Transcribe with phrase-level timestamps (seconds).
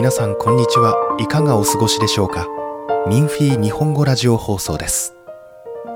[0.00, 0.96] 皆さんこんにちは。
[1.20, 2.48] いかがお過ごしでしょうか？
[3.06, 5.14] ミンフィー日本語ラジオ放送です。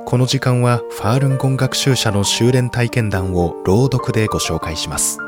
[0.05, 5.21] この時間はファールンゴン学習者の修練体験談を朗読でご紹介します。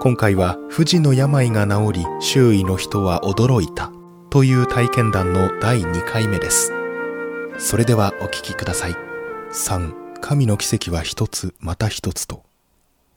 [0.00, 3.92] 今回は富士の病が治り周囲の人は驚いた
[4.30, 6.72] という体験談の第2回目です。
[7.58, 8.96] それではお聞きください。
[9.52, 12.42] 3神の奇跡は一つまた一つと。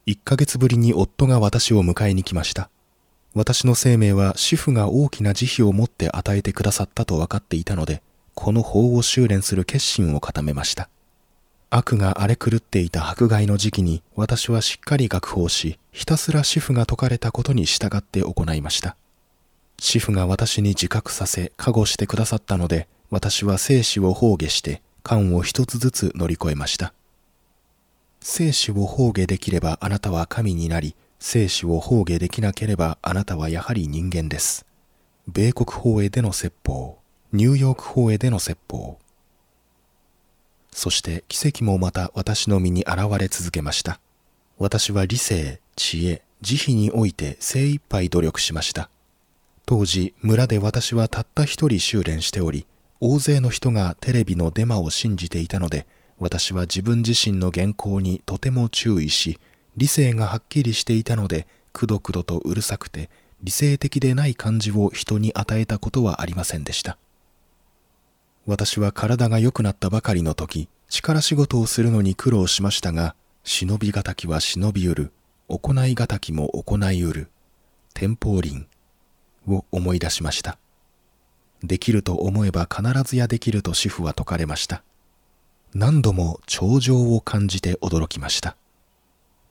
[0.05, 2.69] 1ヶ月ぶりに夫が私を迎えに来ました。
[3.35, 8.01] 私の生命は主婦が大きな慈悲を持って与えてくださったと分かっていたので
[8.33, 10.87] この法を修練する決心を固めました。
[11.69, 18.95] 悪が荒れ狂っていた迫害の時期に私はしっかり学法しひたすら主婦が説かれたことに従って行いました。
[19.79, 26.93] 主婦が私に自覚させ加護してくださったので私は生死を放下して缶を一つずつ乗り越えました。
[28.21, 30.95] 生死を放下できればあなたは神になり
[31.27, 34.63] 生死を放下できなければあなたはやはり人間です。
[35.27, 36.99] 米国法営での説法
[37.33, 38.99] ニューヨーク法営での説法。
[40.71, 43.99] そして奇跡もまた私の身に現れ続けました。
[44.59, 48.91] 私は理性知恵慈悲において精一杯努力しました。
[49.65, 52.67] 当時村で私はたった一人修練しており
[52.99, 55.87] 大勢の人がテレビのデマを信じていたので
[56.19, 59.39] 私は自分自身の原稿にとても注意し
[59.77, 63.09] 理性がはっきりしていたのでくどくどとうるさくて
[63.43, 66.97] 理性的でない感じを人に与えたことはありませんでした。
[68.45, 75.11] 私は体が良くなったばかりの時力仕事をするのに苦労しましたが忍びがたきは忍びうる。
[75.47, 77.29] 行いがたきも行いうる。
[77.93, 78.65] 天保輪
[79.47, 80.57] を思い出しました。
[81.63, 84.83] できると思えば必ずやできると主婦は説かれました。
[85.75, 88.55] 何度も頂上を感じて驚きました。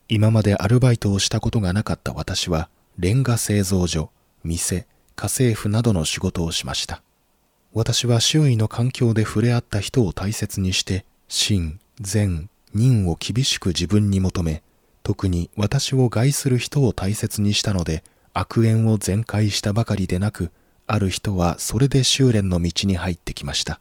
[0.09, 4.11] 今までアルバイトをしたことがなかった私はレンガ製造所
[4.45, 7.03] 店家政婦などの仕事をしました。
[7.73, 14.63] 私は周囲の環境で触れ合った人を大切にして真善人を厳しく自分に求め
[15.03, 20.51] 特に私を害する人を大切にしたので悪縁を全開したばかりでなく
[20.87, 23.81] ある人はそれで修練の道に入ってきました。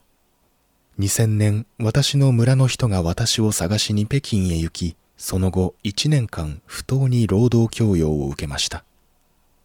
[0.98, 8.84] 2000年私の村の人が私を探しに北京へ行きその後1年間不当に労働教養を受けました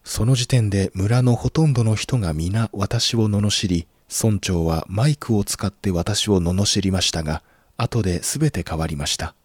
[0.03, 7.43] その時点で村のほとんどの人が皆私を罵り村長はマイクを使って私を罵りましたが、
[7.77, 9.35] 後で全て変わりました。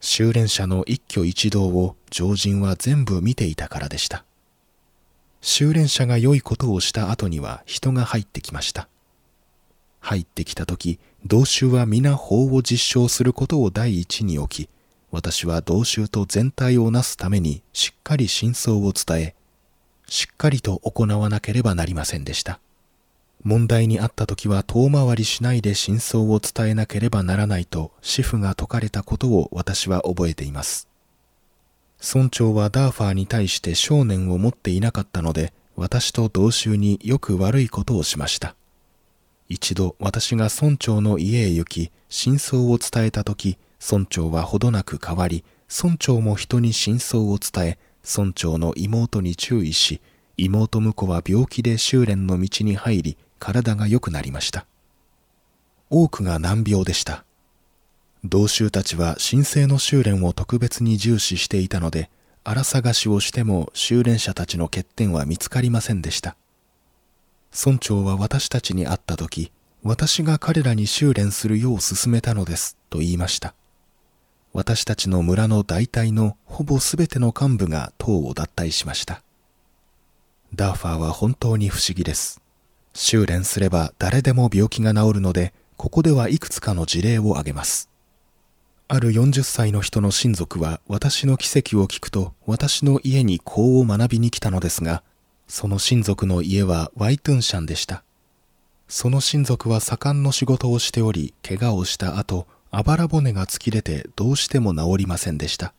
[0.00, 4.24] 修練者の一挙一動を常人は全部見ていたからでした。
[5.40, 8.88] 修練者が良いことをした後には人が入ってきました。
[10.00, 14.68] 入ってきた時、同州は皆法を実証することを第一に置き、
[15.10, 19.34] 私は同州と全体をなすためにしっかり真相を伝え、
[20.06, 22.60] しっかりと行わなければなりませんでした。
[23.44, 30.88] 問題にあった時は遠回りしないで真相を伝えなければならないと主婦が説かれたことを私は覚えています。
[32.00, 38.54] 村長はダーファーに対して少年を持っていなかったので私と同州によく悪いことをしました。
[39.48, 50.00] 一度私が村長の家へ行き真相を伝えた時村長はほどなく変わり村長も人に真相を伝え村長の妹に注意し
[50.36, 54.66] 妹婿は病気で修練の道に入り体が良くなりました。
[55.90, 57.24] 多くが難病でした。
[58.24, 62.10] 同州たちは神聖の修練を特別に重視していたので
[62.44, 66.36] 荒探しをしても修練者たちの欠点は見つかりませんでした。
[67.54, 69.52] 村長は私たちに会った時
[69.82, 73.54] 私が彼らに修練するよう勧めたのですと言いました。
[74.52, 79.22] 私たちの村の大体のほぼ全ての幹部が党を脱退しました
[80.54, 82.40] ダーファーは本当に不思議です
[83.00, 87.88] 修練すれば誰でも病気が治るので、ここではいくつかの事例を挙げます。
[88.88, 95.04] ある40歳の人の親族は私の奇跡を聞くと私の家に法を学びに来たのですが、
[95.46, 98.02] その親族の家はワイトゥンシャンでした。
[98.88, 105.72] その親族は盛んの仕事をしており、怪我をした後、あばら骨が突き出てどうしても治りませんでした。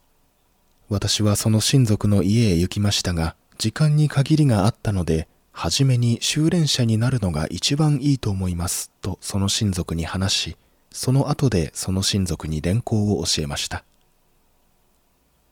[0.90, 10.58] 私はその親族の家へ行きましたが、時間に限りがあったので、はじめに修練者になるのが一番いいと思いますとその親族に話し、
[10.92, 13.84] その後でその親族に連行を教えました。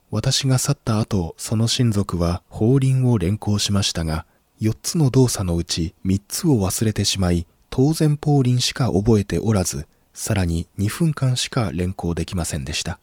[0.09, 4.25] 私が去った後、その親族は法輪を連行しましたが、
[4.61, 9.85] 4つの動作のうち3つを忘れてしまい、当然法輪しか覚えておらず、
[10.19, 12.99] さらに2分間しか連行できませんでした。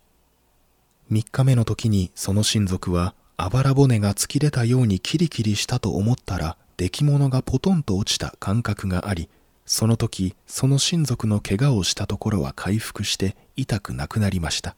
[1.12, 9.28] 3日目の時にその親族はあばら骨が突き出たようにキリキリしたと思ったら出来物がポトンと落ちた感覚があり
[9.64, 14.74] その時その親族の怪我をしたところは回復して痛くなくなりました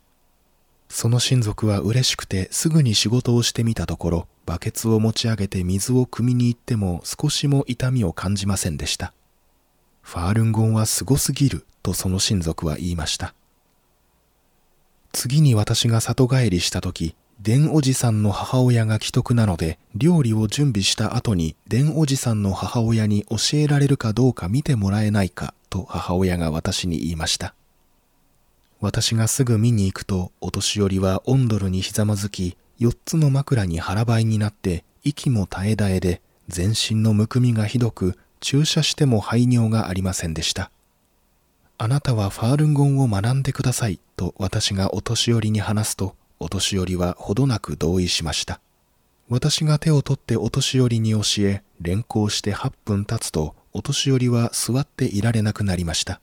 [0.91, 9.15] その親族は嬉しくてすぐに仕事をしてみたところバケツを持ち上げて水を汲みに行っても少しも痛みを感じませんでした
[10.07, 13.35] ファールンゴンはすごすぎるとその親族は言いました。
[15.11, 27.57] 次に私が里帰りした時伝おじさんの母親が既得なので料理を準備した後に伝おじさんの母親に教えられるかどうか見てもらえないかと母親が私に言いました。
[28.81, 40.71] 私がすぐ見に行くとお年寄りはオンドルにひざまずき四つの枕に腹ばいになって息も絶え絶えで全身のむくみがひどく注射しても排尿がありませんでした
[41.79, 48.61] あなたはファールンゴンを学んでくださいと私がお年寄りに話すとお年寄りはほどなく同意しました。
[49.29, 56.21] 私が手を取ってお年寄りに教え、連行して8分経つと、お年寄りは座っていられなくなりました。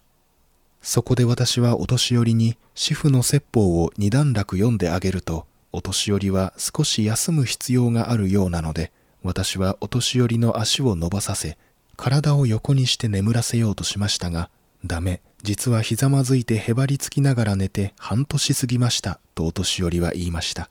[0.81, 8.91] そこで私はお年寄りに主婦の説法を二段落読んであげると、お年寄りは少し休む必要があるようなので、
[9.23, 11.57] 私はお年寄りの足を伸ばさせ、
[11.95, 14.49] 体を横にして眠らせようとしましたが、
[14.85, 20.69] ダメ、実はひざまずいてへばりつきながら寝て半年過ぎましたとお年寄りは言いました。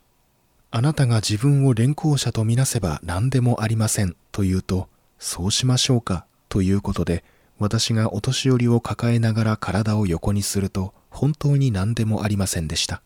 [0.71, 4.89] あなたが自分を連行者とみなせば何でもありませんと言うと、
[5.19, 7.25] そうしましょうかということで、
[7.59, 13.03] 私がお年寄りを抱えながら体を横にすると、本当に何でもありませんでした。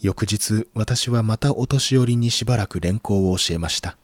[0.00, 3.96] 翌日、私はまたお年寄りにしばらく連行を教えました。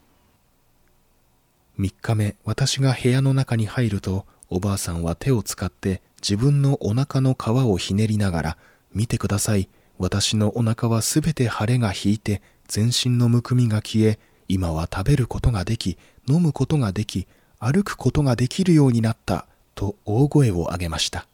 [1.78, 8.56] 3日目、私が部屋の中に入ると、おばあさんは手を使って自分のお腹の皮をひねりながら、
[8.94, 9.68] 見てください。
[9.98, 14.18] 私のお腹はすべて腫れが引いて、全身のむくみが消え、
[14.48, 15.98] 今は食べることができ、
[16.28, 17.26] 飲むことができ、
[17.58, 21.26] 歩くことができるようになった、と大声を上げました。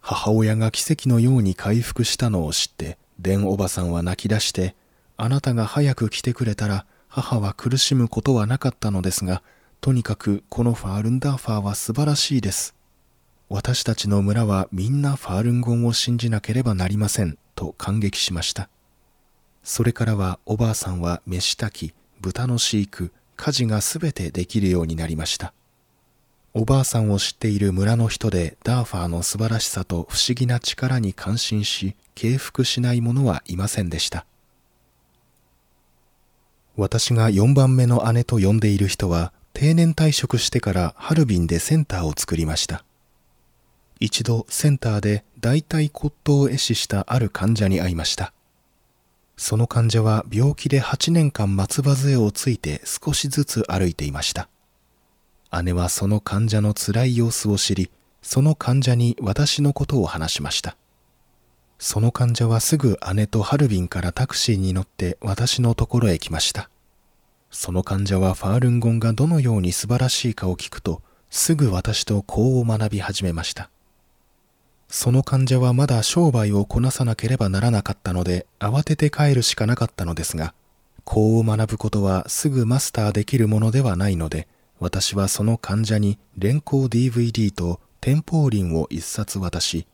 [0.00, 4.74] 母親が奇跡のように回復したのを知って、デンおばさんは泣き出して、
[5.16, 9.44] あなたが早く来てくれたら、母は苦しむことはなかったのですが、
[9.80, 12.74] とにかくこのファールンダーファーは素晴らしいです。
[13.48, 18.68] 私たちの村はみんなファールンゴンを信じなければなりませんと感激しました。
[19.62, 25.52] それからはおばあさんは飯炊き豚の飼育家事がすべてできるようになりました。
[26.52, 34.26] おばあさんを知っている村の人でダーファーの素晴らしさと不思議な力に感心し敬服しない者はいませんでした。
[36.76, 42.84] 私が4番目の姉と呼んでいる人は定年退職してからハルビンでセンターを作りました
[44.00, 48.32] 一度センターで大腿骨頭を壊死したある患者に会いました。
[49.36, 54.48] その患者は病気で8年間松葉杖をついて少しずつ歩いていました。
[55.62, 57.90] 姉はその患者の辛い様子を知り、
[58.22, 60.76] その患者に私のことを話しました。
[61.78, 66.70] その患者はすぐ姉とハルビンからタクシーに乗って私のところへ来ました。
[67.50, 73.70] その患者はファールンゴンがどのように素晴らしいかを聞くと、すぐ私とこう学び始めました。
[74.88, 80.54] その患者はまだ商売をこなさなければならなかったので慌てて帰るしかなかったのですが、
[81.04, 84.48] こう学ぶことはすぐマスターできるものではないので、
[84.80, 89.86] 私はその患者に連行 DVD とテンポーリンを一冊渡し、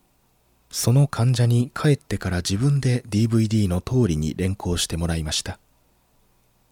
[0.70, 5.58] その患者に帰ってから自分で DVD の通りに連行してもらいました。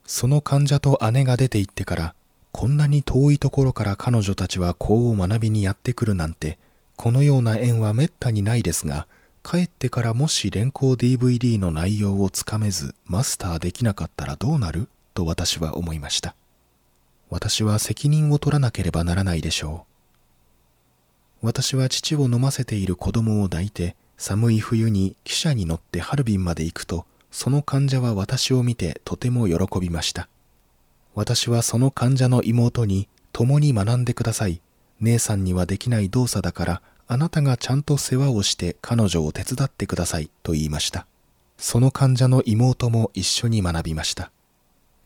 [0.06, 2.14] その患者と姉が出て行ってから、
[2.52, 6.58] こんなに遠いところから彼女たちはこう学びにやってくるなんて、
[6.96, 9.06] このような縁はめったにないですが、
[9.44, 14.88] 帰ってからもし連行 DVD の内容をつかめずマスターできなかったらどうなる？
[15.14, 16.34] と私は思いました。
[17.30, 19.97] 私は責任を取らなければならないでしょう。
[21.40, 30.28] 私は父を飲ませている子供を抱いて、寒い冬に汽車に乗ってハルビンまで行くと、その患者は私を見てとても喜びました。
[31.14, 34.60] 私はその患者の妹に共に学んでください。
[35.00, 41.06] 姉さんにはできない動作だからあなたがちゃんと世話をして彼女を手伝ってくださいと言いました。
[41.56, 44.30] その患者の妹も一緒に学びました。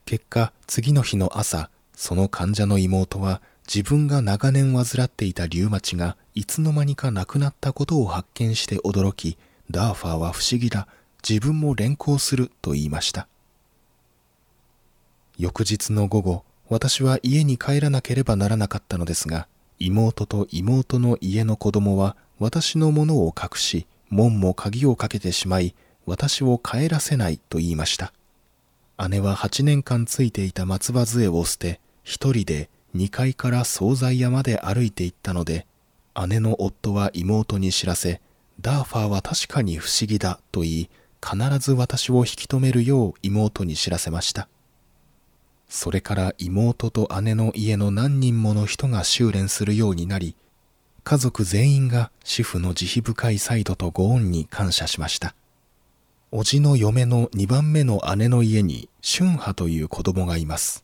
[0.05, 9.37] 結果、次の日の朝、その患者の妹は自分が長年患っていたリウマチがいつの間にかなくなったことを発見して驚き、
[9.71, 10.87] ダーファーは不思議だ、
[11.27, 13.27] 自分も連行すると言いました。
[15.37, 19.47] 翌日の午後、私は家に帰らなければならなかったのですが、
[19.79, 28.13] 妹と妹の家の子供は私のものを隠し、門も鍵をかけてしまい、私を帰らせないと言いました。
[29.09, 35.65] 姉は8年間ついていた松葉杖を捨て、一人で2階から惣菜屋まで歩いて行ったので
[36.27, 38.21] 姉の夫は妹に知らせ
[38.61, 40.89] ダーファーは確かに不思議だと言い
[41.21, 44.47] 必ず私を引き止めるよう妹に知らせました。
[45.69, 50.35] それから妹と姉の家の何人もの人が修練するようになり
[51.03, 55.33] 家族全員が主婦の慈悲深いサイドとご恩に感謝しました。
[56.31, 60.82] 叔父の嫁の2番目の姉の家に春波という子供がいます。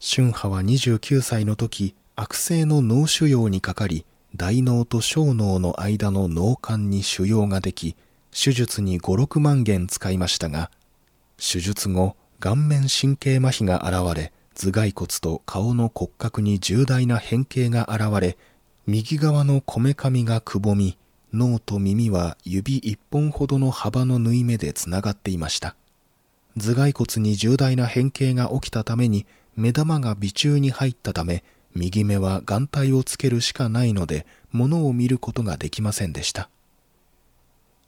[0.00, 7.96] 春波は29歳の時悪性の脳腫瘍にかかり大脳と小脳の間の脳幹に腫瘍ができ
[8.30, 10.70] 手術に56万元使いましたが
[11.36, 18.38] 手術後顔面神経麻痺が現れ頭蓋骨と顔の骨格に重大な変形が現れ
[18.86, 20.96] 右側のこめかみがくぼみ
[21.32, 25.74] 脳と耳は指一本ほどの幅の縫い目でつながっていました。
[26.58, 29.26] 頭蓋骨に重大な変形が起きたために
[29.58, 31.42] 目玉が鼻中に入ったため
[31.74, 36.48] 右目は眼帯をつけるしかないので物を見ることができませんでした。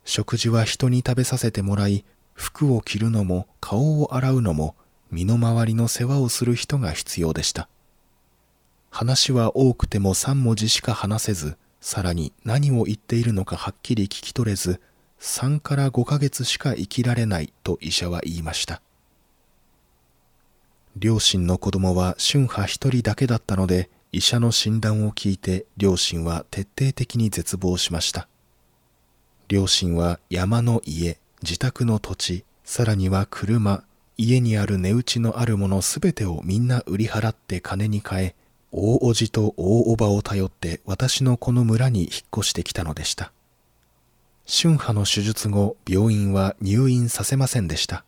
[0.04, 4.74] 食事は人に食べさせてもらい服を着るのも顔を洗うのも
[5.12, 7.68] 身の回りの世話をする人が必要でした。
[8.90, 14.80] 話は多くても3文字しか話せずさらに何を言っているのかはっきり聞き取れず
[15.20, 18.82] 3から5ヶ月しか生きられないと医者は言いました。
[20.96, 28.28] 両親の子供は春波一人だけだったので医者の診断を聞いて両親は徹底的に絶望しました。
[29.48, 33.84] 両親は山の家自宅の土地さらには車
[34.16, 38.34] 家にある値打ちのあるものすべてをみんな売り払って金に換え
[38.72, 43.32] 大叔父と大叔母を頼って私のこの村に引っ越してきたのでした。
[44.46, 48.04] 春波の手術後病院は入院させませんでした。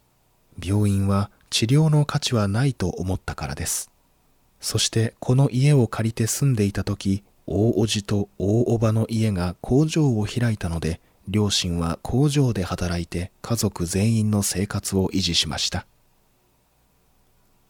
[0.63, 3.91] 病院は治療の価値はないと思ったからです。
[4.61, 15.85] そしてこの家を借りて住んでいた時大叔父と大叔母の家が工場を開いたので両親は工場で働いて家族全員の生活を維持しました。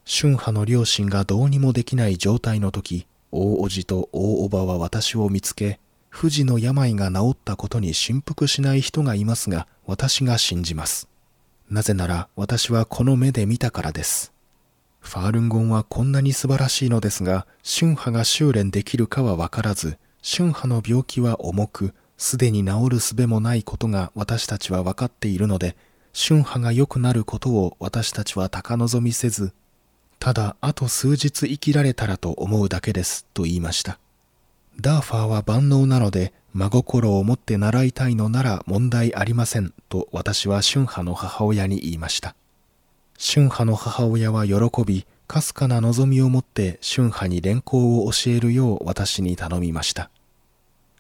[0.06, 11.12] 春波の両親がどうにもできない状態の時大叔父と大叔母は私を見つけ不治の病が治ったことに振服しない人がいますが私が信じます。
[11.71, 14.33] なぜなら私はこの目で見たからです。
[15.00, 25.76] ファールンゴンはこんなに素晴らしいのですが春波が修練できるかは分からず春波の病気は重くすでに治る術もないことが私たちは分かっているので
[26.14, 29.52] 春波が良くなることを私たちは高望みせず
[30.21, 33.99] ただあと数日生きられたらと思うだけですと言いました。
[34.81, 42.35] ダーファーは万能なので真心を持って習いたいのなら問題ありませんと私は春波の母親に言いました。
[43.18, 44.54] 春波の母親は喜
[44.85, 50.11] びかすかな望みを持って春波に連行を教えるよう私に頼みました。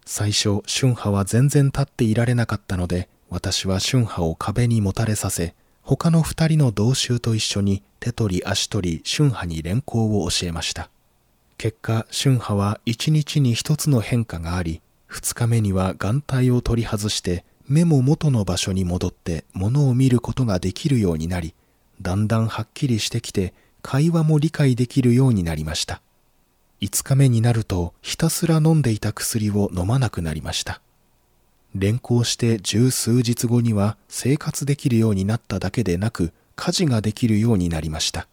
[0.06, 10.88] 最初春波は全然立っていられなかったので私は春波を壁にもたれさせ他の二人の同衆と一緒に手取り足取り春波に連行を教えました。
[11.58, 14.80] 結果春波は一日に一つの変化があり
[15.12, 21.54] 二日目には眼帯を取り外して目も元の場所に戻って物を見ることができるようになり
[22.00, 23.52] だんだんはっきりしてきて
[23.82, 26.00] 会話も理解できるようになりました。
[26.80, 30.80] 5日目になるとひたすら飲んでいた薬を飲まなくなりました。
[31.74, 38.28] 連行して十数日後には生活できるようになっただけでなく家事ができるようになりました。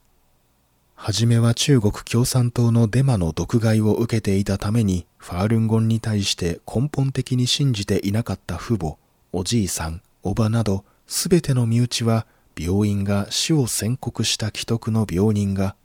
[0.95, 8.97] はじめは中国共産党のデマの毒害を受けていたためにファールンゴンに対して根本的に信じていなかった父母
[9.31, 12.25] おじいさんおばなどすべての身内は
[12.57, 15.75] 病院が死を宣告した既得の病人が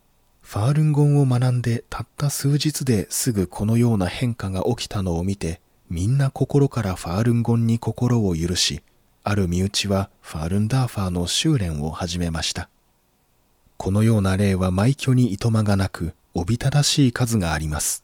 [0.41, 5.61] ファールンゴンを学んでたった数日ですぐこのような変化が起きたのを見て
[5.91, 8.83] みんな心からファールンゴンに心を許し
[9.27, 12.69] ある身内はファールンダーファーの修練を始めました。
[13.79, 18.04] このような例は埋挙にいとまがなくおびただしい数があります。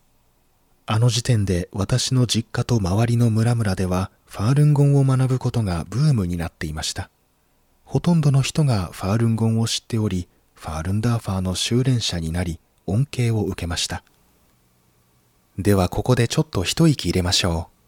[0.92, 7.10] あの時点で私の実家と周りの村々ではファールンゴンを学ぶことがブームになっていました。
[7.84, 14.02] ほとんどの人がファールンゴンを知っておりファールンダーファーの修練者になり恩恵を受けました。
[15.60, 17.79] ではここでちょっと一息入れましょう。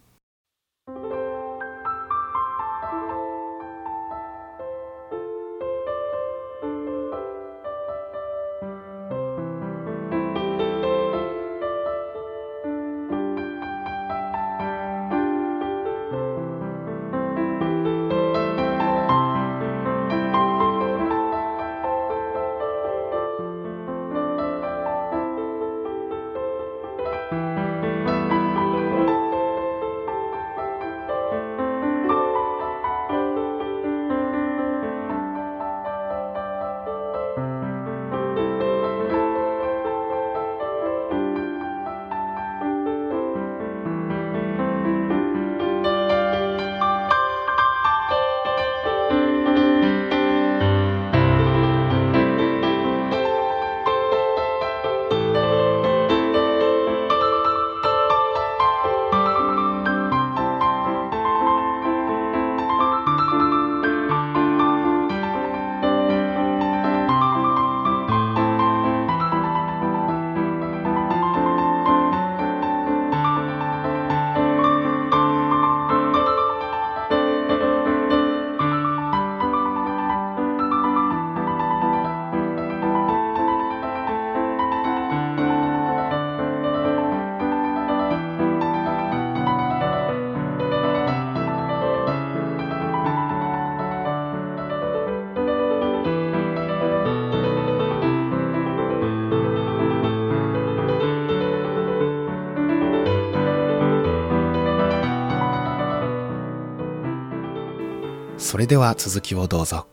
[108.38, 109.86] それでは続きをどうぞ。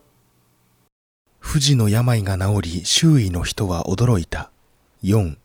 [1.41, 4.51] 富士の病が治り周囲の人は驚いた。
[5.03, 5.37] 4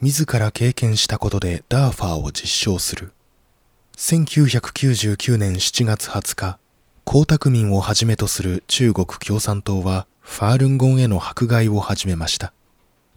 [0.00, 3.12] 自ら経験したことでダーファーを実証する。
[3.98, 6.58] 1999年7月20日、
[7.04, 12.54] 江沢民をはじめとする中国共産党はファールンゴンへの迫害を始めました。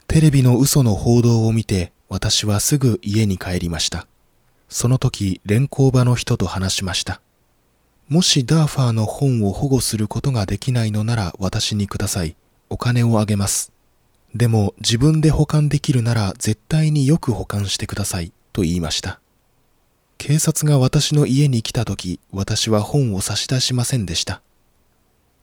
[0.08, 4.06] テレビの嘘の報道を見て私はすぐ家に帰りました。
[4.68, 7.22] その時連行場の人と話しました。
[8.14, 12.36] もしダーファーの本を保護することができないのなら私にください。
[12.70, 13.72] お金をあげます。
[14.36, 18.32] でも自分で保管できるなら絶対によく保管してください。
[18.52, 19.20] と言いました。
[20.20, 24.44] 警察が私の家に来た時、私は本を差し出しませんでした。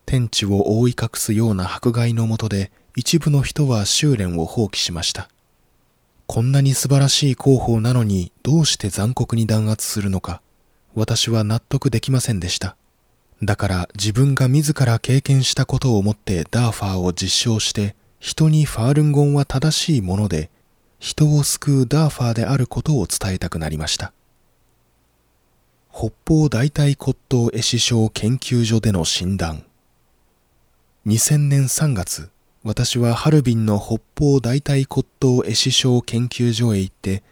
[0.06, 5.28] 天地を覆い隠すような迫害のもとで、一部の人は修練を放棄しました。
[6.28, 10.40] こんなに素晴らしい広報なのにどうして残酷に弾圧するのか、
[10.94, 12.76] 私は納得できませんでした。
[13.42, 20.50] だから自分が自ら経験したことをもってダーファーを実証して人にファールンゴンは正しいもので
[20.98, 24.12] 人を救うダーファーであることを伝えたくなりました。
[25.92, 29.64] 北方大腿骨頭壊死症研究所での診断
[31.06, 32.30] 2000年3月
[32.62, 37.22] 私はハルビンの北方大腿骨頭壊死症研究所へ行って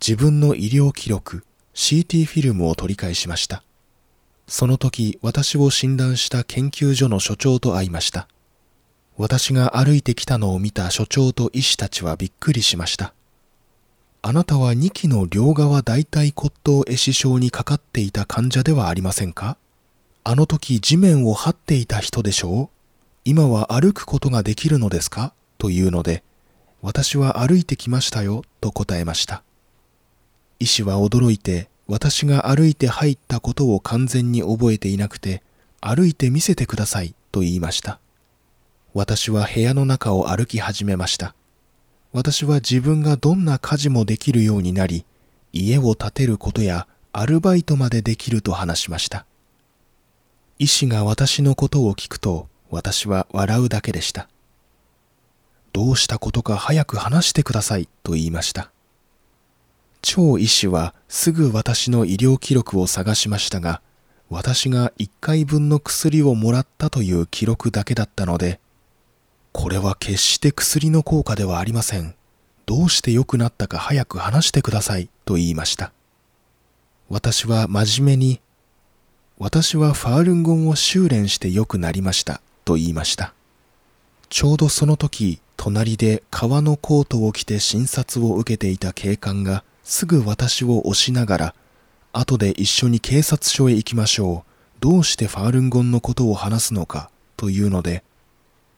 [0.00, 3.62] 自分の医療記録 CT フィルムを取り返しました。
[4.46, 8.28] その時私を診断した研究所の所長と会いました。
[9.16, 13.14] 私が歩いてきたのを見た所長と医師たちはびっくりしました。
[14.20, 19.56] あなたは2期の両側大腿骨頭壊死症にかかっていた患者ではありませんか？
[20.24, 22.76] あの時地面を這っていた人でしょう？
[23.24, 25.32] 今は歩くことができるのですか？
[25.58, 26.22] というので、
[26.82, 29.42] 私は歩いてきましたよと答えました。
[30.62, 35.42] 医師は驚いて、私が歩いて入ったことを完全に覚えていなくて、
[35.80, 37.98] 歩いて見せてくださいと言いました。
[38.94, 41.34] 私は部屋の中を歩き始めました。
[42.12, 45.04] 私は自分がどんな家事もできるようになり、
[45.52, 49.26] 家を建てることやアルバイトまでできると話しました。
[50.60, 54.28] 医師が私のことを聞くと、私は笑うだけでした。
[55.72, 58.70] どうしたことか早く話してくださいと言いました。
[60.02, 63.80] 超医師はすぐ私の医療記録を探しましたが、
[64.28, 68.60] 私が1回分の薬をもらったという記録だけだったので、
[69.52, 72.14] これは決して薬の効果ではありません。
[72.66, 75.92] どうして良くなったか早く話してくださいと言いました。
[77.08, 78.40] 私は真面目に、
[79.38, 83.34] 私はファールンゴンを修練して良くなりましたと言いました。
[84.30, 91.54] ちょうどその時、隣で革のコートを着て診察を受けていた警官がすぐ私を押しながら、
[92.12, 94.52] 後で一緒に警察署へ行きましょう。
[94.80, 98.02] どうしてファールンゴンのことを話すのかというので、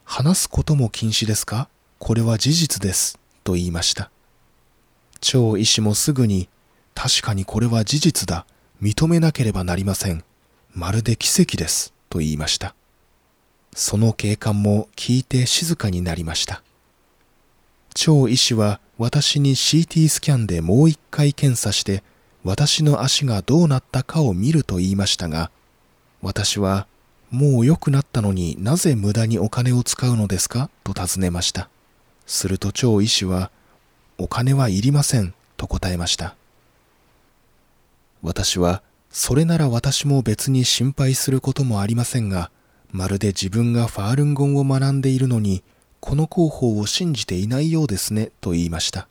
[0.03, 1.67] 話すことも禁止ですか？
[1.99, 3.17] これは事実です。
[3.43, 4.11] と言いました。
[5.21, 6.49] 張医師もすぐに、
[6.93, 8.45] 確かにこれは事実だ。
[8.81, 10.23] 認めなければなりません。
[10.73, 11.93] まるで奇跡です。
[12.09, 12.75] と言いました。
[13.73, 16.61] その警官も聞いて静かになりました。
[17.93, 22.03] 張医師は私に CT スキャンでもう一回検査して
[22.43, 25.51] 私の足がどうなったかを見ると言いましたが、
[26.21, 26.87] 私は
[27.31, 31.69] もう良くなったのになぜ無駄にお金を使うのですかと尋ねました。
[32.25, 33.51] すると張医師は、
[34.17, 36.35] お金はいりませんと答えました。
[38.21, 42.51] 私は、それなら私も別に心配することもありませんが、
[42.91, 45.63] まるで自分がファールンゴンを学んでいるのに、
[46.05, 49.07] この広報を信じていないようですね、と言いました。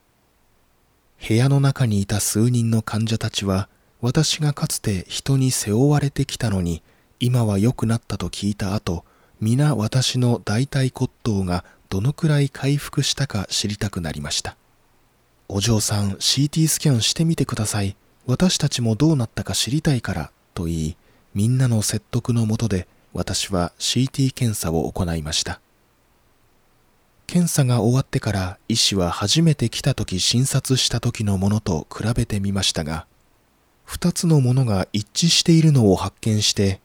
[1.26, 3.68] 部屋の中にいた数人の患者たちは、
[4.00, 6.84] 私がかつて人に背負われてきたのに、
[7.18, 9.04] 今は良くなったと聞いた後、
[9.40, 14.56] 皆私の大腿骨頭がどのくらい回復したか知りたくなりました。
[15.48, 17.96] お嬢さん CT スキャンしてみてください。
[18.26, 20.96] 私たちもどうなったか知りたいから、と言い、
[21.34, 25.60] みんなの説得のもとで私は CT 検査を行いました。
[27.26, 33.06] 検査が終わってから医師は初めて来た時診察した時のものと比べてみましたが、
[33.84, 36.80] 二つのものが一致しているのを発見して、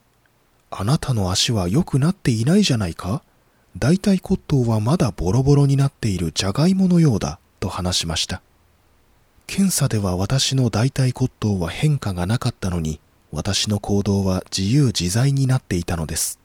[0.72, 3.22] あなたの足は良くなっていないじゃないか？
[3.78, 8.42] 大腿骨頭はまだボロボロになっているじゃがいものようだと話しました。
[9.46, 13.00] 検査では私の大腿骨頭は変化がなかったのに、
[13.32, 16.40] 私の行動は自由自在になっていたのです。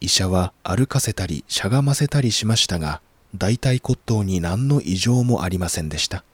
[0.00, 3.00] 医者は歩かせたりしゃがませたりしましたが、
[3.36, 6.24] 大腿骨頭に何の異常もありませんでした。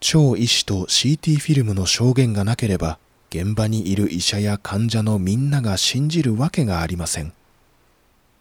[0.00, 2.98] 超医師と CT フィルムの証言がなければ、
[3.30, 7.32] 現場にいる医者や患者のみんなが信じるわけがありません。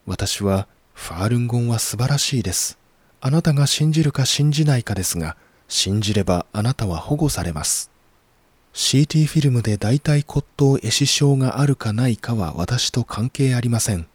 [0.05, 2.77] 私は、ファールンゴンは素晴らしいです。
[3.21, 5.37] あなたが信じるか信じないかですが、
[5.69, 7.89] 信じればあなたは保護されます。
[8.73, 14.07] CT フィルムで大腿骨頭壊死症があるかないかは私と関係ありません。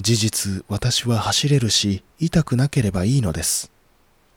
[0.00, 3.70] 事実、私は走れるし、痛くなければいいのです。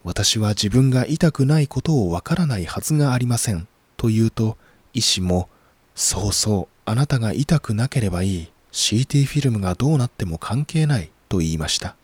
[0.03, 3.67] 私は自分が痛くないことをわからないはずがありません。
[3.97, 4.57] と言うと、
[4.93, 5.49] 医師も、
[5.93, 8.51] そうそう、あなたが痛くなければいい。
[8.71, 11.11] CT フィルムがどうなっても関係ない。
[11.31, 11.95] と言いました。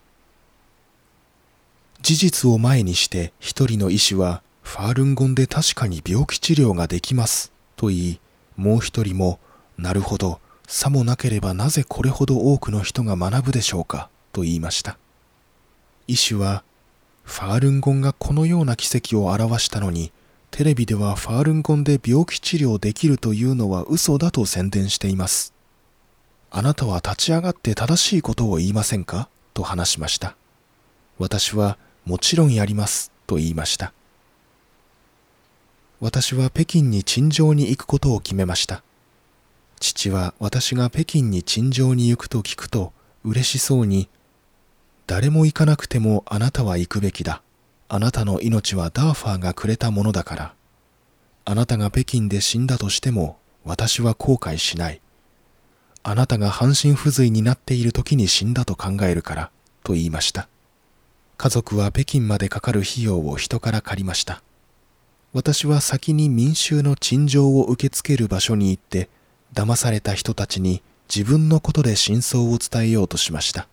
[2.02, 7.52] 事実を前にして一人の医師は、ファールンゴンで確かに病気治療ができます。
[7.76, 8.20] と言い、
[8.56, 9.40] もう一人も、
[9.78, 14.10] なるほど、さもなければなぜこれほど多くの人が学ぶでしょうか。
[14.34, 14.98] と言いました。
[16.08, 16.64] 医師は、
[17.24, 20.12] ファールンゴンがこのような奇跡を表したのに、
[20.52, 25.54] テレビではファールンゴンで病気治療できるというのは嘘だと宣伝しています。
[26.52, 30.36] あなたは立ち上がって正しいことを言いませんかと話しました。
[31.18, 33.94] 私はもちろんやりますと言いました。
[36.00, 38.84] 私は北京に陳情に行くことを決めました。
[39.80, 44.10] 父は私が北京に陳情に行くと聞くと嬉しそうに
[45.06, 47.42] 誰も行かなくてもあなたは行くべきだ。
[47.90, 50.54] あなたの命はダーファーがくれたものだから。
[51.46, 55.02] あなたが北京で死んだとしても私は後悔しない。
[56.04, 59.52] あなたが半身不随になっている時に死んだと考えるから、
[59.84, 60.50] と言いました。
[61.38, 64.42] 家族は北京までかかる費用を人から借りました。
[65.34, 69.10] 私は先に民衆の陳情を受け付ける場所に行って、
[69.58, 73.68] 騙された人たちに自分のことで真相を伝えようとしました。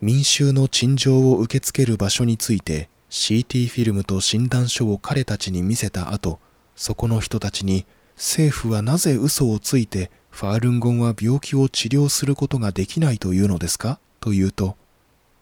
[0.00, 6.38] 民衆の陳情を受け付ける場所について CT フィルムと診断書を彼たちに見せた後、
[6.76, 13.98] そこの人たちに政府はなぜ嘘をついてファールンゴンは病気を治療することができないというのですか？
[14.20, 14.76] と言うと、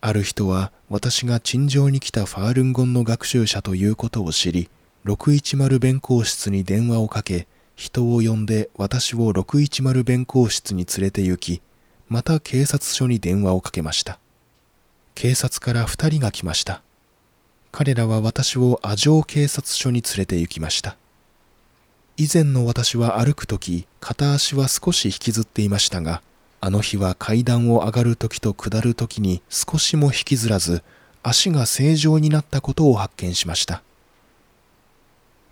[0.01, 4.71] ある人は私が陳情に来たファールンゴンの学習者ということを知り、
[5.05, 7.47] 610弁公室に電話をかけ、
[7.79, 11.63] 人を呼んで私を610弁公室に連れて行き、
[12.09, 14.19] また警察署に電話をかけました。
[15.15, 16.83] 警察から二人が来ました。
[17.71, 20.97] 彼らは私を阿城警察署に連れて行きました。
[22.17, 26.21] 以前の私は歩くとき、片足は少し引きずっていましたが、
[26.61, 30.83] あの日は階段を上がるときと下るときに少しも引きずらず、
[31.23, 33.85] 足が正常になったことを発見しました。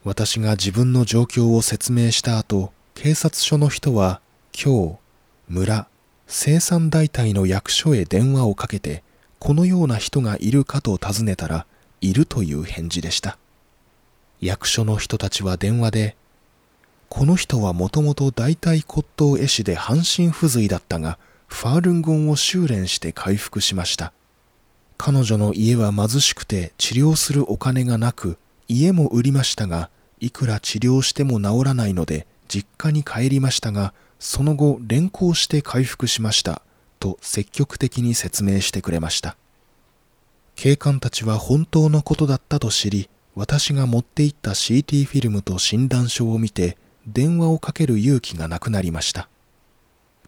[0.06, 4.20] 私が自分の状況を説明した後、警察署の人は、
[4.54, 4.96] 今日、
[5.48, 5.88] 村、
[6.28, 9.02] 生産大隊の役所へ電話をかけて、
[9.40, 11.66] このような人がいるかと尋ねたら、
[12.00, 13.36] いるという返事でした。
[14.40, 16.16] 役所の人たちは電話で、
[17.08, 24.12] この人はもともと大腿骨頭壊死で半身不随だったが、ファールンゴンを修練して回復しました。
[24.98, 28.38] 彼女の家は貧しくて治療するお金がなく、
[28.68, 36.62] 家も売りましたが、いくら治療しても治らないので、実家に帰りましたが、その後連行して回復しました。
[36.98, 39.36] と積極的に説明してくれました。
[40.54, 49.28] 警官たちは本当のことだったと知り、私が持っていった CT フィルムと診断書を見て、電話をかける勇気がなくなりました。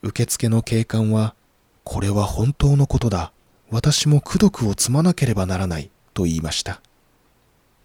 [0.02, 1.34] 受付の警官は、
[1.82, 3.32] これは本当のことだ。
[3.70, 5.90] 私も功徳を積まなければならない。
[6.18, 6.82] と言いました。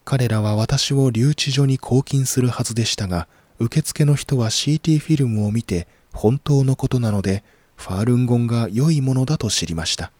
[0.05, 3.27] 彼らは私を留置所に拘禁するはずでしたが、
[3.59, 7.43] 受付の人は CT フィルムを見て本当のことなので
[7.75, 10.11] ファールンゴンが良いものだと知りました。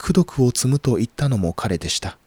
[0.00, 2.18] 功徳を積むと言ったのも彼でした。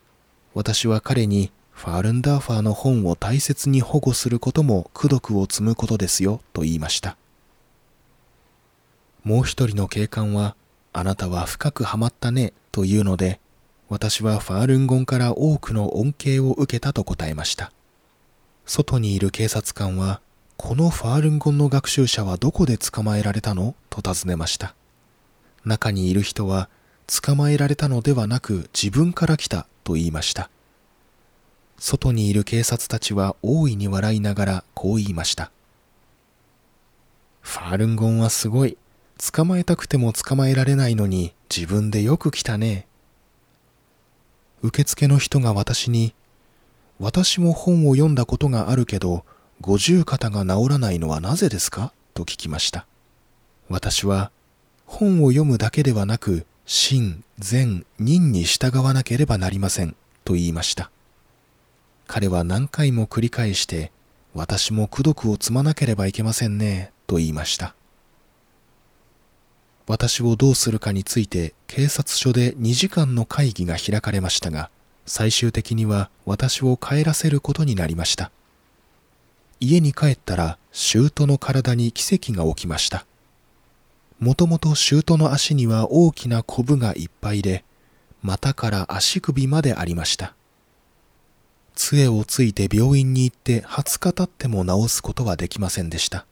[0.54, 7.17] 私は彼にファールンダーファーの本を大切に保護することも功徳を積むことですよと言いました。
[9.23, 10.56] もう一人の警官は、
[10.91, 13.39] あなたは深くはまったねというので、
[13.89, 17.72] 私はファールンゴンから多くの恩恵を受けたと答えました。
[18.65, 20.22] 外にいる警察官は、
[20.58, 23.76] このファールンゴンの学習者はどこで捕まえられたの？
[23.89, 24.74] と尋ねました。
[25.65, 26.69] 中にいる人は、
[27.08, 30.50] 捕まえられたのではなく自分から来たと言いました。
[31.78, 35.52] 外にいる警察たちは大いに笑いながらこう言いました。
[37.41, 38.78] ファールンゴンはすごい。
[39.34, 42.88] 捕まえたくても捕まえられないのに自分でよく来たね。
[44.63, 46.15] 受付の人が私に、
[46.97, 49.26] 私も本を読んだことがあるけど、
[49.60, 51.91] 五十肩が治らないのはなぜですか？
[52.13, 52.88] と聞きました。
[53.67, 54.32] 私は、
[54.86, 60.89] 本を読むだけではなく、真、善、任に従わなければなりません、と言いました。
[62.08, 63.91] 彼は何回も繰り返して、
[64.34, 67.76] 私も功徳を積まなければいけませんね、と言いました。
[69.88, 74.69] 私をどうするかについて警察署で2時間の会議が開かれましたが、
[75.06, 78.32] 最終的には私を帰らせることになりました。
[79.60, 83.06] 家に帰ったら、舅の体に奇跡が起きました。
[84.19, 87.63] もともと舅の足には大きなコブがいっぱいで、
[88.22, 90.34] 股から足首までありました。
[91.76, 96.26] 杖をついて病院に行って20日経っても治すことはできませんでした。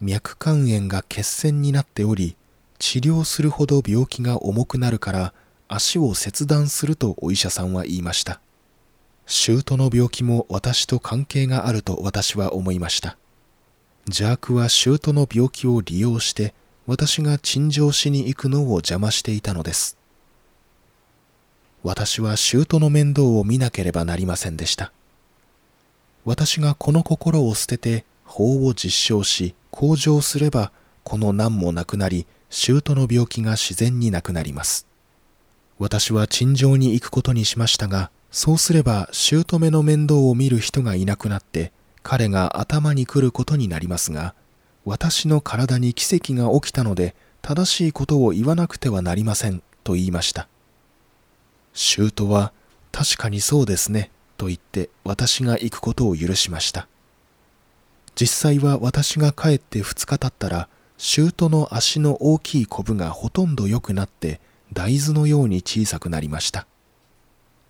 [0.00, 2.36] 脈管炎が血栓になっており、
[2.78, 5.34] 治療するほど病気が重くなるから
[5.68, 8.40] 足を切断するとお医者さんは言いました。
[9.26, 13.16] 舅の病気も私と関係があると私は思いました。
[14.06, 16.54] 邪悪は舅の病気を利用して
[16.86, 19.96] 私が陳情しに行くのを邪魔していたのです。
[21.82, 24.92] 私は舅の面倒を見なければなりませんでした。
[26.24, 30.72] 私がこの心を捨てて法を実証し向上すれば
[31.04, 34.86] この難もなくなり舅の病気が自然になくなります。
[35.78, 44.34] 私は陳情に行くことにしましたがそうすれば姑の面倒を見る人がいなくなって彼が頭に来ることになりますが
[44.84, 50.48] 私の体に奇跡が起きたので正しいことを言わなくてはなりませんと言いました。
[51.74, 52.52] 舅は
[52.90, 56.88] 確かにそうですねと言って私が行くことを許しました。
[58.18, 64.40] 実際は私が帰って2日経ったら、舅の足の大きいコブがほとんど良くなって
[64.72, 66.66] 大豆のように小さくなりました。